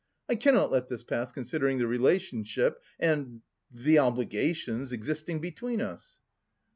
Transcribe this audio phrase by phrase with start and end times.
[0.27, 3.41] I cannot let this pass considering the relationship and...
[3.71, 6.17] the obligations existing between us."